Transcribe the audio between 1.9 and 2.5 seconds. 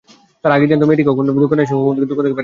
দোকান থেকে বাড়িতে যায়।